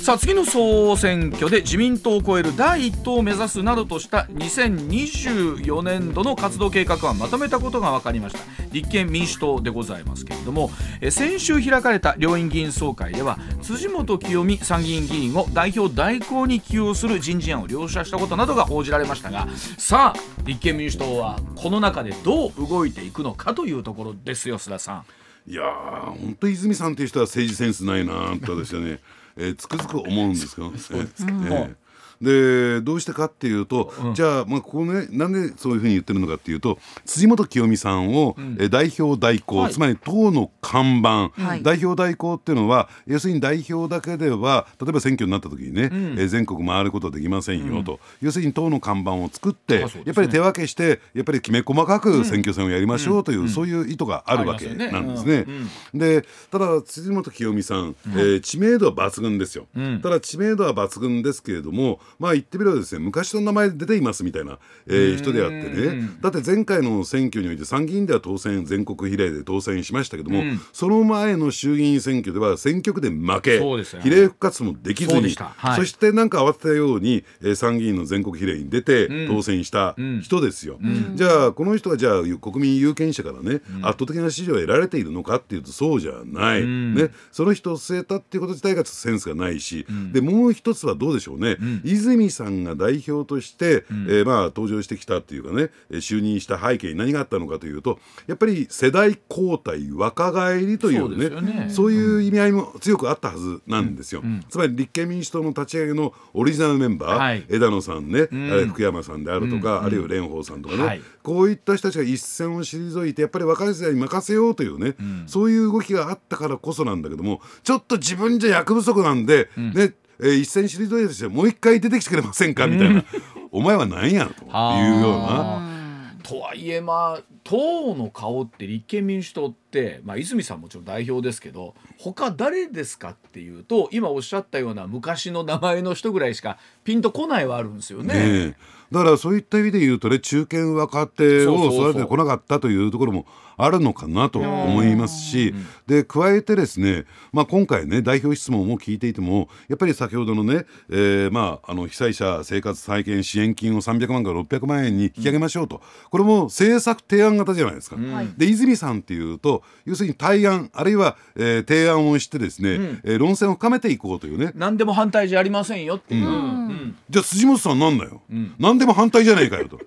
[0.02, 8.40] さあ次の総選挙で自民党を超える第一党を目指すなどとした2024年度の活動計画案まとめたことが分かりました
[8.72, 10.72] 立憲民主党でございますけれども
[11.12, 25.06] 先週開かれた両院議員総会では辻元清美参議院議員を代表代行に起用する人事案を了承したことなどが報じられましたがさあ立憲民主党はこの中でどう動いていくのかというところですよ須田さん。
[25.48, 29.00] いやー本当泉さんっていう人は政治センスないなとですよね。
[29.42, 31.81] えー、つくづく思うんですけど、そうですか、えー
[32.22, 55.46] でどうしてかっていうと、うん、じゃあ、まあ、ここねなんでそういうふうに言ってるのかっていうと辻元清美さんを、うん、え代表代行、はい、つまり党の看板、はい、代表代行っていうのは要するに代表だけでは例えば選挙になった時にね、うん、え全国回ることできませんよと、要するに党の看板を作って、ね、やっぱり手分けしてやっぱりきめ細かく選挙戦をやりましょうという、そういう意図があるわけなんですね。
[55.94, 59.68] でただ辻元清美さん、えー、知名度は抜群ですよ。
[60.02, 66.10] ただ知名度は抜群ですけれどもまあ言ってみればですね昔の名前出ていますみたいな、えー、人であってね。
[66.22, 73.60] だって前回の選挙において参議院では当選全国比例で当選しましたけども、うん、その前の衆議院選挙では選挙区で負け、
[74.02, 91.58] 比例復活もできずにそはい、そしてなんか慌てたように、えー、参議院の全国比例に出て当選した人ですよ、うん、じゃあこの人がじゃあ国民有権者からね、圧倒的な支持を得られているのかっていうとそうじゃない、ね、その人を据えたっていうこと自体がセンスがないし、でもう一つはどうでしょうね、
[92.02, 101.70] 泉さんが代表として、うん、えー、まあ登場してきたっていうかね就任した背景に何があったのかというとやっぱり世代交代若返りというねそうね。
[101.70, 114.96] そういう意味合いも強くあったはずなんですよ、うん、つまり立憲民主党の立ち上げのオリジナルメンバー、はい、枝野さんね、うん、福山さんであるとか、あるいは蓮舫さんとかね、はい、こういった人たちが一線を退いてやっぱり若い世代に任せようというね、
[115.28, 122.68] そういう動きがあったからこそなんだけどもちょっと自分じゃ役不足なんで、ねえー、一戦退いてしてもう一回出てきてくれませんか？
[122.68, 123.04] みたいな、
[123.52, 124.28] お前は何や？
[124.28, 126.14] というような。
[126.24, 138.48] とはいえまあ党の顔って立憲民主党っ、まあ、泉さんもちろん代表ですけど他誰ですかっていうと今おっしゃったような昔の名前の人ぐらいしかピンとこないはあるんですよね。
[138.48, 138.58] ね
[138.92, 143.26] だからそういった意味で言うとね中堅若手を育ててこなかったというところも
[143.56, 145.54] あるのかなと思いますし、
[145.88, 157.96] で加えてですね、まあ、今回ね代表質問も聞いていてもやっぱり先ほどのね、えー、まああの被災者生活再建支援金を300万から600万円に引き上げましょうと、これも政策提案型じゃないですか。
[157.96, 164.52] うん、で泉さんっていうと要するに対案あるいは、えー、提案をしてですね、うん、えー、論戦を深めていこうというね。
[164.56, 169.80] 何でも反対じゃありませんよっていう、うん、じゃあ辻本さんなんだよ、うん、何でも反対じゃないかよと。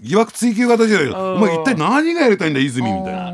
[0.00, 3.28] 疑惑追及型じゃないかお前一体何がやりたいんだ泉みたいな。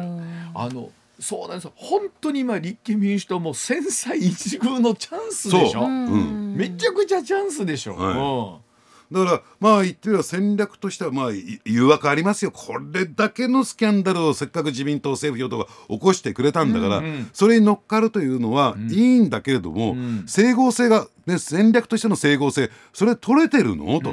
[0.54, 5.88] あのそうなんです本当に今立憲民主党も千載一遇のチャンスでしょ、う。
[5.88, 8.65] ん、めちゃくちゃチャンスでしょ、はい
[9.12, 11.30] だからまあ言ってみれば戦略としてはまあ
[11.64, 12.50] 誘惑ありますよ。
[12.50, 24.00] これだけのスキャンダルをせっかく自民党政府与党が起こしてくれたんだから、うんうん、それに乗っかるというのはいいんだけれども、うん、整合性が、ね、戦略としての整合性それ取れてるの？
[24.00, 24.12] と、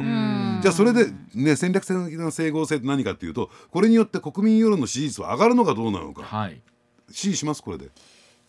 [0.62, 6.62] じゃあそれで、ね、戦略的な整合性って何かっていうとこれによって国民世論の支持率は上がるのかどうなのか、はい、
[7.12, 7.64] 支持します？
[7.64, 7.90] これで。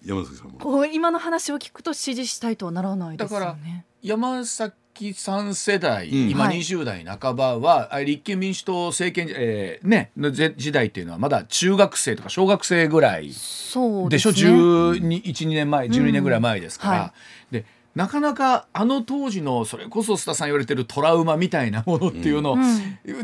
[0.07, 0.59] 山崎さんも。
[0.59, 3.47] こう今の話を聞くと支持したいとはならないですよね。
[3.47, 14.09] だから山崎木さん世代、うん、今20代半ばは、はい、立憲民主党政権、えー、ね、の時代っていうのはまだ中学生とか小学生ぐらいでしょ？
[14.09, 16.95] で、ね、12年前12年ぐらい前ですから。
[16.95, 17.01] うん。
[17.03, 17.13] は
[17.51, 22.57] い、でなかなかあの当時のそれこそ須田さん言われてるトラウマみたいなものっていうのを、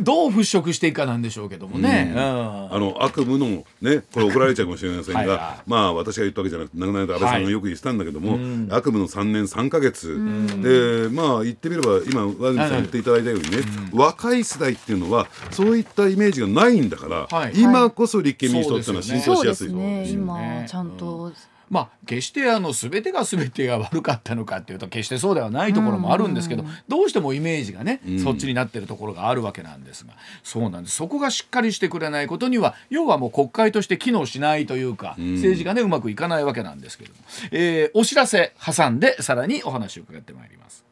[0.01, 10.15] どう払拭していくかなんでしょうけどもね、うん、あの悪夢のねこれ怒られちゃうかもしれませんがはい、まあ私が言ったわけじゃなくて亡くなった安倍さんがよく言ってたんだけども、はい、悪夢の3年3か月、
[10.63, 13.59] でまあ言ってみれば今和泉さん言っていただいたようにね、
[13.93, 21.33] 若い世代っていうのはそういったイメージがないんだから、今こそ立憲民主党っていうのは浸透しやすいと、ね、今ちゃんと、
[21.71, 30.97] まあ決してあの全てが全てが悪かったのかっていうと決してそうではないところもあるんですけど、どうしてもイメージがね、そっちになってるところがあるわけなんですがそうなんです。
[30.97, 37.19] そこがしっかりしてくれないことには要はもう国会として機能しないというか、政治がねうまくいかないわけなんですけども、
[37.53, 40.85] えー、お知らせ挟んでさらにお話を伺ってまいります。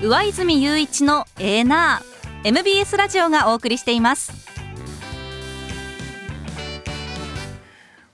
[0.00, 2.18] 上泉雄一のエーナー。
[2.44, 4.47] MBS ラジオがお送りしています。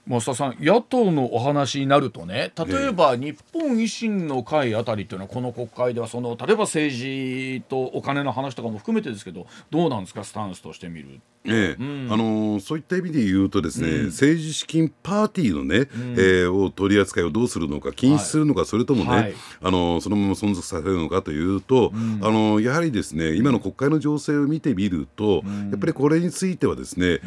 [0.07, 11.19] 増田さん野党のお話になるとね例えば日本維新の会あたりっていうのはこの国会ではその例えば政治とお金の話とかも含めてですけどどうなんですかスタンスとしてみる？
[11.47, 27.17] ええ、うん、あのそういった意味で言うとですね、うん、政治資金パーティーのね、うん、えー、を取り扱いをどうするのか禁止するのか、はい、それともね、はい、あのそのまま存続させるのかというと、あのやはりですね今の国会の情勢を見てみると、やっぱりこれについてはですね、え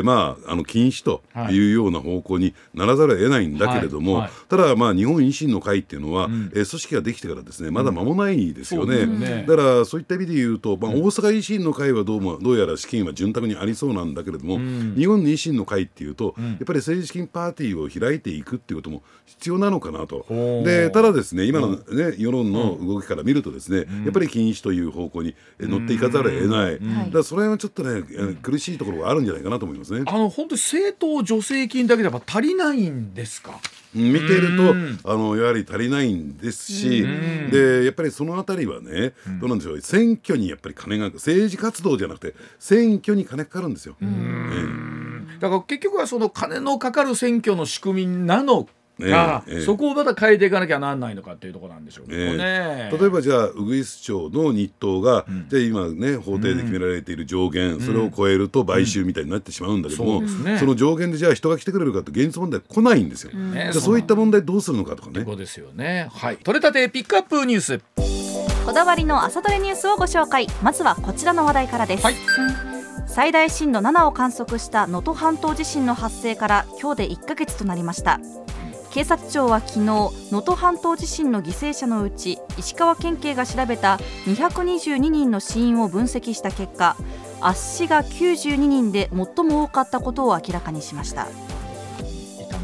[0.00, 9.44] ー、まああの禁止というような方向にならざるを得ないんだけれども、はいはい、ただまあ日本維新の会っていうのは、うん、えー、組織ができてからですねまだ間もないですよね,、ね。
[9.48, 14.58] だからそういった意味で言うと、まあ、大阪維新の会はどうもどうやら資金は潤沢にありそうなんだけれども、
[14.96, 20.26] 日本維新の会っていうと、やっぱり政治資金パーティーを開いていくっていうことも必要なのかなと。
[20.64, 28.02] でただですね今の、ね、世論の動きから見るとですね、やっぱり禁止という方向に乗っていかざるを得ない、だからそれはちょっとね
[28.42, 30.04] 苦しいところがあるんじゃないかなと思いますね。
[30.06, 33.58] あの本当政党助成金だけでは足りないんですか？
[33.94, 34.56] 見てる
[35.02, 37.06] とあのやはり足りないんですし
[37.50, 43.96] でやっぱりそのあたりはねどうなんでしょう選挙にやっぱり金が政治活動じゃなくて選挙に金かかるんですよ。
[45.40, 60.28] だから結局はその金のかかる選挙の仕組みなのが、えー、そこをまた変えていかなきゃなんないのかっていうところなんでしょうけどね、えー、例えばじゃあウグイス町の日当が、うん、じゃあ今ね法定で決められている上限、うん、それを超えると買収みたいになってしまうんだけども、うん。
[60.28, 65.24] そね、その上限でじゃあ人が来てくれるかって現実問題来ないんですよ、ね、じゃあそういった問題どうするのかとかね。
[65.24, 66.08] そうですよね。
[66.12, 66.36] はい。
[66.38, 67.80] 取れたてピックアップニュース。
[68.64, 70.46] こだわりの朝どれニュースをご紹介。
[70.62, 72.14] まずはこちらの話題からです、はい。
[73.06, 78.20] 最大震度7を観測した能登半島地震の発生から今日で1ヶ月となりました
[78.96, 86.96] 警察庁は昨日能登半島地震の犠牲者のうち石川県警が調べた222人の死因を分析した結果
[87.42, 91.28] 圧死が92人で最も多かったことを明らかにしました。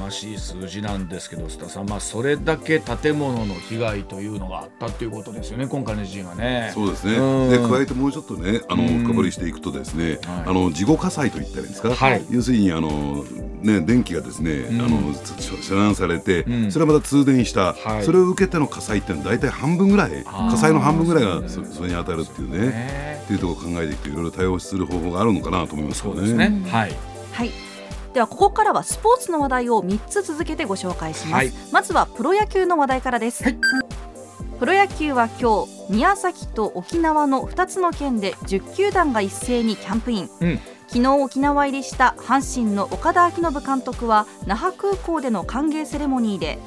[0.03, 6.71] ましい数字なんですけど須田さん、まあ、それだけ建物の被害というのがあったということですよね今回の地震はね。
[6.75, 7.13] そうですね、
[7.49, 13.25] で加えてもうちょっとねあの深掘りしていくとですね、はい、あの事後火災といったらいいんですか、はい、要するにあの、
[13.63, 26.63] ね、電気がですね、あの遮断されて、それはまた通電した、はい、それを受けての火災っていうのは大体半分ぐらい火災の半分ぐらいがそ,、それに当たるっていうねっていうところを考えていくといろいろ対応する方法があるのかなと思いますけどね。
[26.71, 26.93] はい。
[27.33, 27.72] はい
[28.15, 33.59] ではここからはスポーツの話題を3つ続けてご紹介します、はい、まずはプロ野球の話題からです、はい、
[34.59, 46.59] プロ野球は今日宮崎と沖縄の2つの県で10球団が一斉にキャンプイン、うん、昨日沖縄入りした阪神の岡田彰信監督は那覇空港での歓迎セレモニーで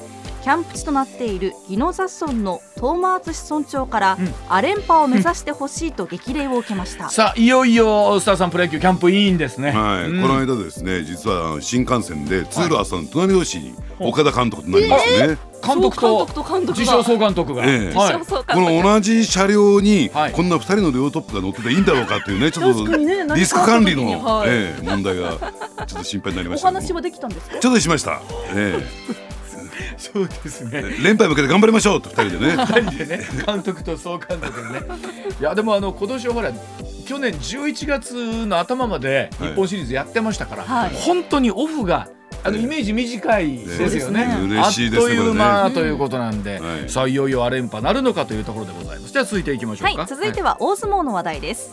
[0.45, 4.17] キャンプ地となっている宜野座村の東間淳村長から、
[4.47, 16.27] ア連覇を目指してほしいと激励を受けました、うん、さあいよいよスターさんプロ野球キャンプいいんですね、はい、うん、この間ですね実は新幹線で通路朝の隣同士に岡田監督となりますね、えー監督と
[16.67, 17.91] 自称総監督が、ええ。
[17.91, 22.85] はい、この同じ車両にこんな2人の両トップが乗ってていいんだろうかっていうねちょっと
[23.35, 25.31] リスク管理の、はい、ええ、問題が
[25.87, 28.21] ちょっと心配になりました、お話はできたんですかちょっとしました、
[28.53, 29.34] ええ
[29.97, 30.83] そうですね。
[31.03, 32.55] 連覇向けて頑張りましょうと二人でね。
[32.57, 34.85] 二人でね監督と総監督でね。
[35.39, 36.51] いやでもあの今年はほら
[37.05, 42.07] 去年11月の頭まで日本シリーズやってましたから、はい、本当にオフが
[42.43, 44.25] あのイメージ短いですよね。
[44.47, 44.59] ね。
[44.59, 49.11] あっという間ということなんで、うん、さあいよいよア連覇なるのかというところでございます。
[49.11, 49.97] じゃあ続いていきましょうか。
[50.01, 51.71] はい、続いては大相撲の話題です。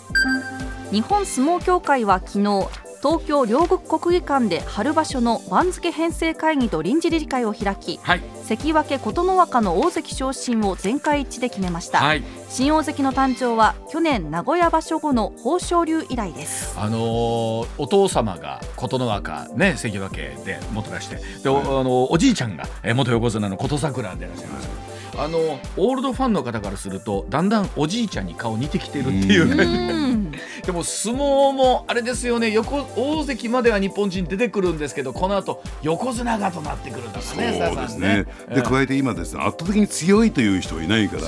[0.91, 2.69] 日本相撲協会は昨日
[3.03, 16.79] 東京両国国技館で春場所の番付編成会議と臨時理事会を開き、はい、関脇琴ノ若の大関昇進を全会一致で決めました、はい、新大関の誕生は去年名古屋場所後の豊昇龍以来です。
[16.79, 25.39] あのー、お父様が琴ノ若ね関脇でもたらしてで、はい、あのおじいちゃんが元横綱の琴櫻でいらっしゃいますあの
[25.77, 29.57] オールドファンの方からするとだんだんおじいちゃんに顔似てきてるっていう。
[29.57, 29.67] 感
[29.99, 30.23] じ
[30.65, 32.51] でも相撲もあれですよね。
[32.51, 38.27] 横大関までは日本人出てくるんですけどこの後横綱がとなってくるんだかねそうですね。
[38.55, 41.23] で加えて今ですね圧倒的に強いという人はいないから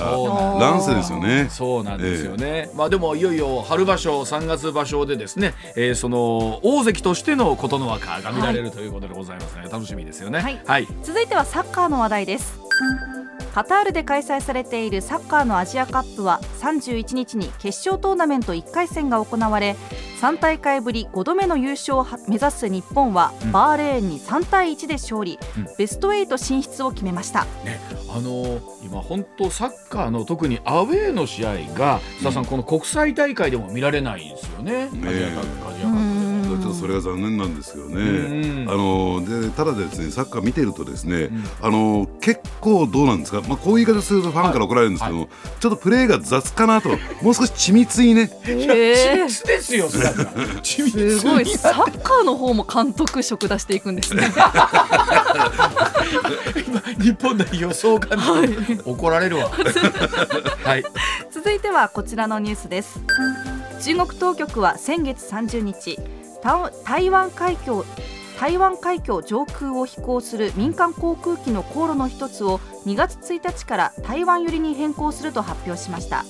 [0.59, 1.47] 乱世ですよね。
[1.49, 12.59] そうなんですよね、えー、まあでもいよいよ春場所3月場所でですね、えー、その大関としての琴ノ若が見られるということでございますね、はい、楽しみですよね、はい、はい、続いてはサッカーの話題です
[13.53, 19.75] カタールで開催されているサッカーのアジアカップは31日に決勝トーナメント1回戦が行われ
[20.21, 27.79] 3大会ぶり5度目の優勝を目指す日本は、バーレーンに3対1で勝利、うん、ベスト8進出を決めました、ね、
[28.09, 35.69] あのー、今本当サッカーの特にアウェーの試合が、うん、さんこの国際大会でも見られないですよね、アジアカップ。
[35.69, 36.14] アジアカップ。
[36.14, 36.14] ちょっと
[36.79, 41.29] それが残念なんですけどね、あのでただですねサッカー見てるとですね、
[41.61, 45.29] あの結構どうなんですか、まあ、こういう言い方するとファンから怒られるんですけども、はい。
[45.29, 46.89] はい、ちょっとプレーが雑かなと
[47.21, 48.29] もう少し緻密にね。
[48.43, 48.55] 緻
[49.23, 49.97] 密ですよす
[51.27, 51.45] ごい。
[51.45, 54.31] サッカーの方も監督職出していくんですね。
[57.01, 58.49] 日本代表総監督、はい、
[58.85, 60.83] 怒られるわ、はい、
[61.31, 62.99] 続いてはこちらのニュースです。
[63.81, 65.99] 中国当局は先月30日
[66.83, 67.83] 台湾海峡
[68.37, 76.23] 台湾海峡上空を飛行する民間航空機の航路の一つを2月1日から台湾寄りに変更すると発表しました。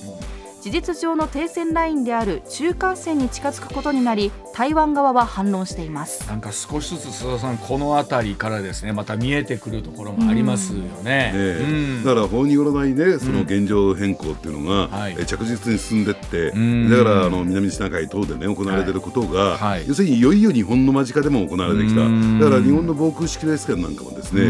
[0.66, 6.26] 事実上の停戦ラインである中間線に近づくことになり台湾側は反論しています。
[6.26, 11.66] なんか少しずつ須田さんこの辺りからですねまた見えてくるところもありますよね、う
[12.00, 22.00] ん、だから法によらないねその現状変更っていうのが、うん、着実に進んでって、うん、だからあの南シナ海等でね行われていることが、はい、要するにいよいよ日本の間近でも行われてきた。
[22.00, 24.46] だから日本の防空識別圏なんかもですね、え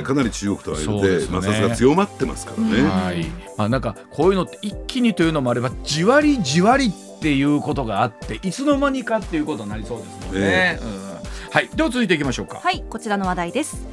[0.00, 2.82] ー、かなり中国との間で、ね、まあさすが強まってますからね。
[2.82, 3.24] はい。
[3.56, 11.68] まあ、なんかこういうのって一気にというのもあればじわりじわりっていうことがあっていつの間にかっていうことになりそうですので、ね、うん、はい。
[11.68, 12.58] では続いていきましょうか。
[12.58, 13.86] はいこちらの話題です。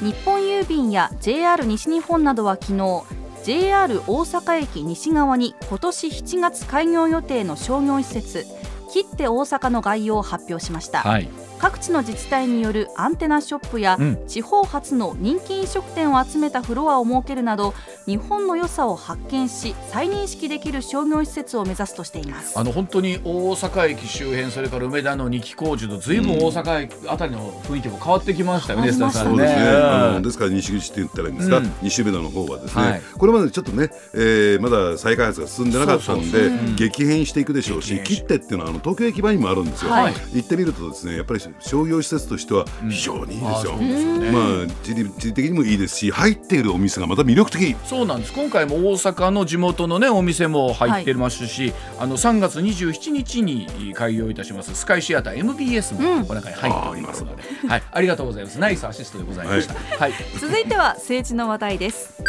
[0.00, 3.04] 日本郵便や JR 西日本などは昨日
[3.42, 8.44] JR 大阪駅西側に今年7月開業予定の商業施設
[8.92, 11.28] 切って大阪の概要を発表しました、はい、
[11.62, 17.72] 各地の自治体によるアンテナショップや、うん、地方発の人気飲食店を集めたフロアを設けるなど
[18.04, 22.58] 日本の良さを発見し再認識できる商業施設を目指すとしています。
[22.58, 26.30] あの本当に大阪駅周辺それから梅田の二期工事とずいぶん。
[26.32, 29.44] 大阪駅あたりの雰囲気も変わってきましたよね、うん、さんね。
[29.44, 29.62] ですね。
[29.68, 47.76] あのですから西口って言ったらいいんですか、うん、西梅田の方はですね、はい、これまでちょっとね、えー、まだ再開発が進んでなかったんで激変していくでしょうし切手っていうのはあの東京駅前にもあるんですよ、はい、行ってみるとですねやっぱり商業施設としては非常にいいですよ、うん、まあ地理地理的にもいいですし入っているお店がまた魅力的。
[47.84, 48.32] そうなんです。
[48.32, 57.82] 今回も大阪の地元のねお店も入ってますし、はい、あの3月27日に開業いたしますスカイシアター MBS もこの中に入っておりますので、うん、はい。
[57.90, 58.58] ありがとうございます。
[58.58, 62.22] ナイスアシストでございました、はい、はい、続いては政治の話題です。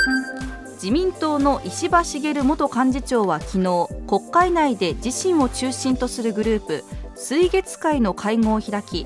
[0.83, 6.83] 自民党の石破茂元幹事長は昨日国会内で自身を中心とするグループ
[7.15, 9.05] 水月会の会合を開き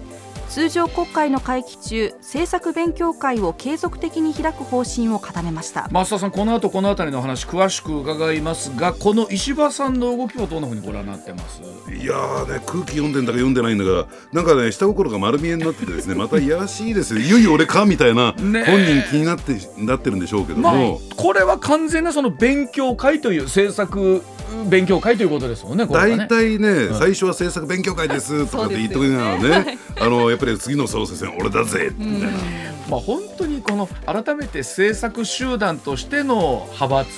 [0.49, 5.87] 通常国会の会期中政策勉強会を継続的に開く方針を固めました。
[5.91, 11.61] 増田さんこの後この辺りの話詳しく伺いますがこの石破さんの動きはどんなふうにご覧になってます？
[11.91, 16.15] いやーね空気読んでんだか読んでないんだからなんかね下心が丸見えになっててですね。
[16.17, 17.19] またいやらしいですよ。
[17.19, 24.23] いよいよ俺かみたいな、ね、本人気になってなってるんでしょうけども、まあ、これは完全なその勉強会という政策
[24.69, 25.85] 勉強会ということですもんね。
[25.85, 31.91] 大体ね、ね最初は政策勉強会ですとかって言っときながらね、あのやっぱり次の総裁選俺だぜ。
[31.97, 32.37] みたいな。
[32.89, 37.09] まあ本当にこの改めて政策集団としての派閥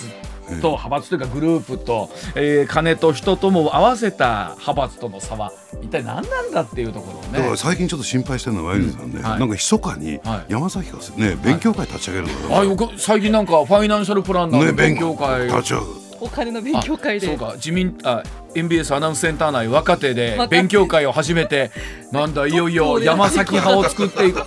[0.61, 5.51] と派閥というかグループと、えー、金と人とも合わせた派閥との差は
[5.82, 7.39] 一体何なんだっていうところをね。
[7.39, 9.22] だから最近ちょっと心配してるのはワイルさんね、うん。
[9.22, 15.91] はい、なんか密かに山崎がね、勉強会立ち上げるのはい、あ最近なんかファイナンシャルプランナーの勉強会、ね、立ち上げる。
[16.22, 17.28] お金の勉強会で。
[17.28, 18.24] そうか自民あ
[18.56, 21.72] MBS アナウンスセンター内若手で勉強会を始めて
[22.12, 24.41] なんだいよいよ山崎派を作っていく。